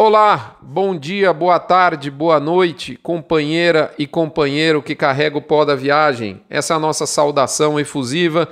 [0.00, 5.74] Olá, bom dia, boa tarde, boa noite, companheira e companheiro que carrega o pó da
[5.74, 6.40] viagem.
[6.48, 8.48] Essa é a nossa saudação efusiva,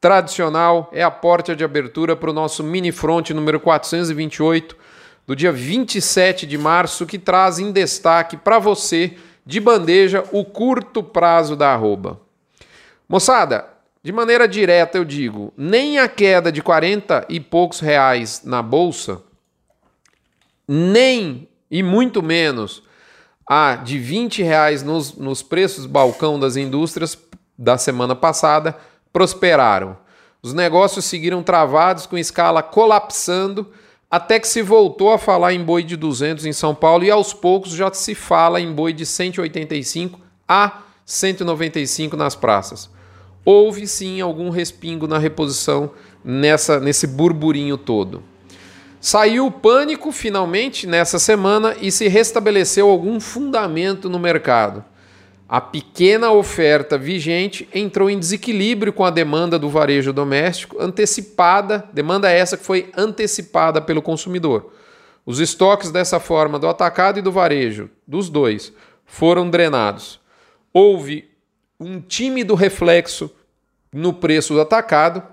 [0.00, 4.76] tradicional, é a porta de abertura para o nosso mini front número 428
[5.24, 9.16] do dia 27 de março, que traz em destaque para você,
[9.46, 12.20] de bandeja, o curto prazo da arroba.
[13.08, 13.68] Moçada,
[14.02, 19.22] de maneira direta eu digo, nem a queda de 40 e poucos reais na bolsa
[20.66, 22.82] nem e muito menos
[23.48, 27.18] a de 20 reais nos, nos preços balcão das indústrias
[27.58, 28.76] da semana passada
[29.12, 29.96] prosperaram.
[30.42, 33.68] Os negócios seguiram travados, com escala colapsando,
[34.10, 37.32] até que se voltou a falar em boi de 200 em São Paulo e aos
[37.32, 42.90] poucos já se fala em boi de 185 a 195 nas praças.
[43.44, 45.90] Houve sim algum respingo na reposição
[46.24, 48.22] nessa nesse burburinho todo.
[49.04, 54.84] Saiu o pânico finalmente nessa semana e se restabeleceu algum fundamento no mercado.
[55.48, 62.30] A pequena oferta vigente entrou em desequilíbrio com a demanda do varejo doméstico, antecipada, demanda
[62.30, 64.72] essa que foi antecipada pelo consumidor.
[65.26, 68.72] Os estoques dessa forma do atacado e do varejo, dos dois,
[69.04, 70.20] foram drenados.
[70.72, 71.28] Houve
[71.78, 73.28] um tímido reflexo
[73.92, 75.24] no preço do atacado,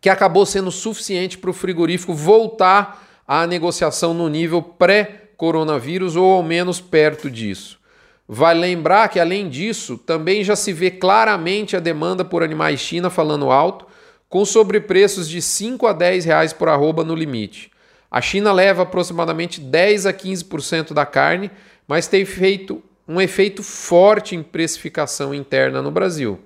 [0.00, 6.42] que acabou sendo suficiente para o frigorífico voltar à negociação no nível pré-coronavírus ou ao
[6.42, 7.78] menos perto disso.
[8.26, 13.08] Vale lembrar que, além disso, também já se vê claramente a demanda por animais China
[13.08, 13.86] falando alto,
[14.28, 17.70] com sobrepreços de 5 a 10 reais por arroba no limite.
[18.10, 21.50] A China leva aproximadamente 10 a 15% da carne,
[21.86, 26.38] mas tem feito um efeito forte em precificação interna no Brasil.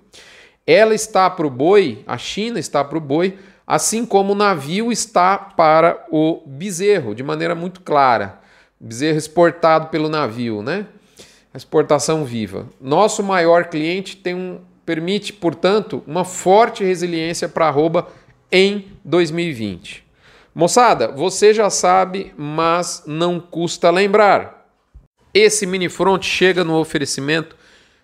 [0.67, 4.93] Ela está para o boi, a China está para o boi, assim como o navio
[4.93, 8.41] está para o bezerro, de maneira muito clara.
[8.81, 10.87] Bezerro exportado pelo navio, né?
[11.55, 12.67] exportação viva.
[12.81, 18.09] Nosso maior cliente tem um, permite, portanto, uma forte resiliência para arroba
[18.51, 20.05] em 2020.
[20.55, 24.67] Moçada, você já sabe, mas não custa lembrar.
[25.33, 27.57] Esse mini front chega no oferecimento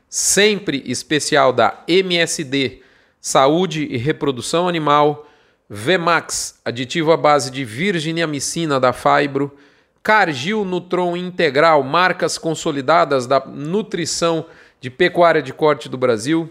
[0.08, 2.82] sempre especial da MSD,
[3.20, 5.26] Saúde e Reprodução Animal,
[5.68, 9.54] Vmax, aditivo à base de virginiamicina da Fibro,
[10.02, 14.46] Cargil Nutron Integral, marcas consolidadas da nutrição
[14.80, 16.50] de pecuária de corte do Brasil,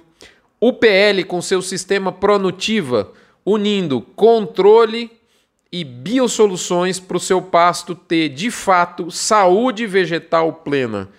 [0.62, 3.12] UPL com seu sistema Pronutiva,
[3.46, 5.10] unindo controle
[5.72, 11.10] e biosoluções para o seu pasto ter, de fato, saúde vegetal plena.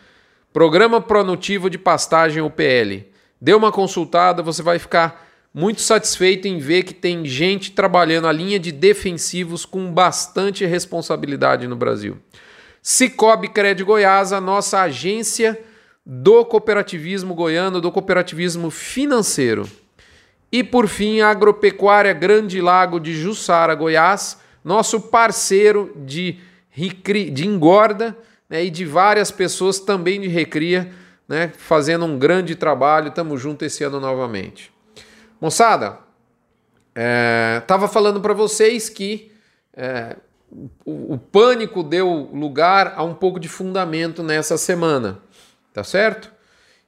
[0.52, 3.04] Programa Pronutivo de Pastagem UPL.
[3.40, 8.32] Dê uma consultada, você vai ficar muito satisfeito em ver que tem gente trabalhando a
[8.32, 12.16] linha de defensivos com bastante responsabilidade no Brasil.
[12.82, 15.60] Cicobi Cred Goiás, a nossa agência
[16.04, 19.68] do cooperativismo goiano, do cooperativismo financeiro.
[20.50, 26.38] E por fim, a Agropecuária Grande Lago de Jussara, Goiás, nosso parceiro de,
[26.74, 28.16] de engorda
[28.48, 30.90] né, e de várias pessoas também de recria,
[31.28, 33.10] né, fazendo um grande trabalho.
[33.10, 34.72] Tamo junto esse ano novamente.
[35.40, 35.98] Moçada,
[36.94, 39.30] é, falando para vocês que
[39.76, 40.16] é,
[40.84, 45.20] o, o, pânico deu lugar a um pouco de fundamento nessa semana,
[45.72, 46.32] tá certo?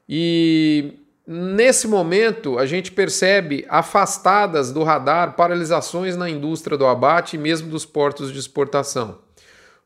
[0.08, 0.94] E
[1.24, 7.70] nesse momento a gente percebe afastadas do radar paralisações na indústria do abate e mesmo
[7.70, 9.18] dos portos de exportação.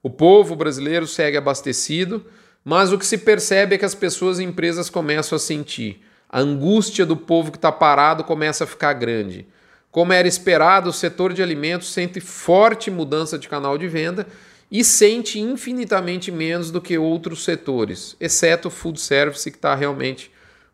[0.04, 2.26] O povo brasileiro segue abastecido,
[2.62, 6.02] mas o que se percebe é que as pessoas e empresas começam a sentir.
[6.28, 9.48] A angústia do povo que está parado começa a ficar grande.
[9.90, 14.26] Como era esperado, o setor de alimentos sente forte mudança de canal de venda
[14.70, 20.30] e sente infinitamente menos do que outros setores, exceto o food service, que está realmente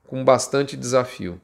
[0.09, 1.41] com bastante desafio.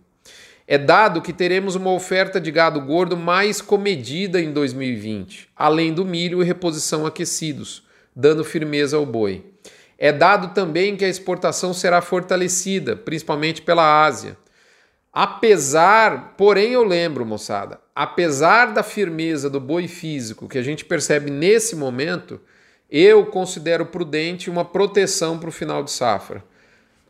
[0.68, 6.04] É dado que teremos uma oferta de gado gordo mais comedida em 2020, além do
[6.04, 7.84] milho e reposição aquecidos,
[8.14, 9.44] dando firmeza ao boi.
[9.96, 14.36] É dado também que a exportação será fortalecida, principalmente pela Ásia.
[15.12, 21.30] Apesar, porém eu lembro, moçada, apesar da firmeza do boi físico que a gente percebe
[21.30, 22.40] nesse momento,
[22.90, 26.44] eu considero prudente uma proteção para o final de safra.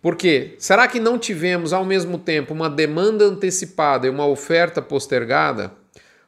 [0.07, 0.55] Por quê?
[0.61, 5.73] Será que não tivemos ao mesmo tempo uma demanda antecipada e uma oferta postergada?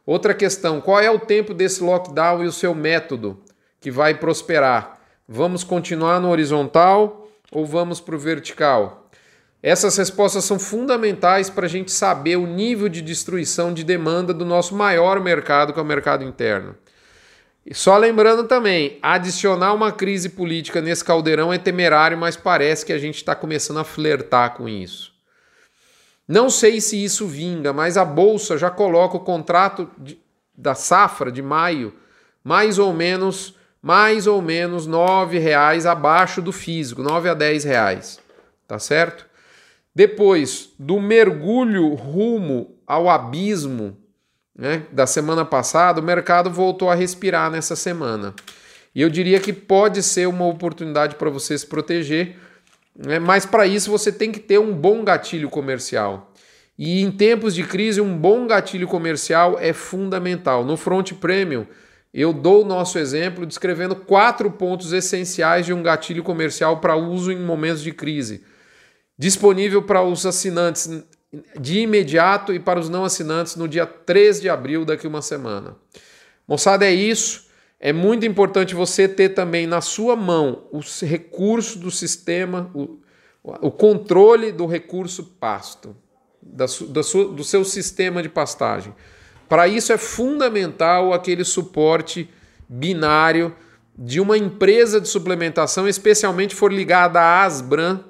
[0.04, 3.38] Outra questão: qual é o tempo desse lockdown e o seu método
[3.80, 4.98] que vai prosperar?
[5.28, 9.08] Vamos continuar no horizontal ou vamos para o vertical?
[9.62, 14.44] Essas respostas são fundamentais para a gente saber o nível de destruição de demanda do
[14.44, 16.75] nosso maior mercado, que é o mercado interno.
[17.73, 22.99] Só lembrando também, adicionar uma crise política nesse caldeirão é temerário, mas parece que a
[22.99, 25.12] gente está começando a flertar com isso.
[26.26, 30.19] Não sei se isso vinga, mas a Bolsa já coloca o contrato de,
[30.56, 31.94] da safra de maio
[32.44, 38.21] mais ou menos mais ou menos nove reais abaixo do físico, 9 a 10 reais,
[38.67, 39.26] tá certo?
[39.94, 43.98] Depois do mergulho rumo ao abismo
[44.58, 48.34] né, da semana passada, o mercado voltou a respirar nessa semana.
[48.93, 52.37] E eu diria que pode ser uma oportunidade para você se proteger,
[52.96, 56.32] né, mas para isso você tem que ter um bom gatilho comercial.
[56.76, 60.64] E em tempos de crise, um bom gatilho comercial é fundamental.
[60.64, 61.66] No Front Premium,
[62.12, 67.31] eu dou o nosso exemplo descrevendo quatro pontos essenciais de um gatilho comercial para uso
[67.31, 68.44] em momentos de crise.
[69.16, 71.04] Disponível para os assinantes
[71.58, 75.76] de imediato e para os não assinantes no dia 3 de abril, daqui uma semana.
[76.46, 77.48] Moçada, é isso.
[77.78, 82.98] É muito importante você ter também na sua mão os recursos do sistema, o,
[83.44, 85.94] o controle do recurso pasto,
[86.42, 88.94] da, da do seu sistema de pastagem.
[89.48, 92.28] Para isso é fundamental aquele suporte
[92.69, 93.54] binário
[93.96, 98.00] de uma empresa de suplementação, especialmente for ligada à Asbran,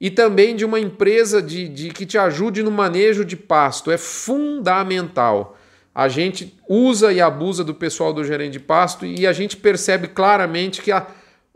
[0.00, 3.90] e também de uma empresa de, de, que te ajude no manejo de pasto.
[3.90, 5.56] É fundamental.
[5.94, 10.06] A gente usa e abusa do pessoal do gerente de pasto e a gente percebe
[10.06, 11.04] claramente que a,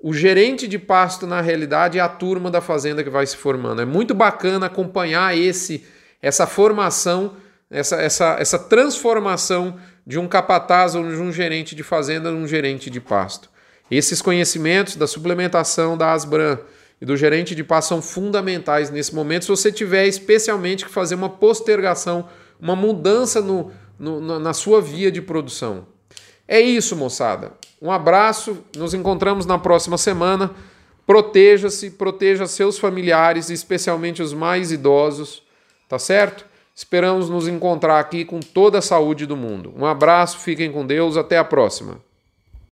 [0.02, 3.80] o gerente de pasto, na realidade, é a turma da fazenda que vai se formando.
[3.80, 5.86] É muito bacana acompanhar esse,
[6.20, 7.36] essa formação,
[7.70, 12.90] essa, essa, essa transformação de um capataz ou de um gerente de fazenda num gerente
[12.90, 13.48] de pasto.
[13.88, 16.58] Esses conhecimentos da suplementação da Asbran,
[17.02, 19.42] e do gerente de paz são fundamentais nesse momento.
[19.42, 22.28] Se você tiver especialmente que fazer uma postergação,
[22.60, 25.84] uma mudança no, no, na sua via de produção.
[26.46, 27.54] É isso, moçada.
[27.80, 30.52] Um abraço, nos encontramos na próxima semana.
[31.04, 35.42] Proteja-se, proteja seus familiares, especialmente os mais idosos,
[35.88, 36.46] tá certo?
[36.72, 39.74] Esperamos nos encontrar aqui com toda a saúde do mundo.
[39.76, 42.00] Um abraço, fiquem com Deus, até a próxima.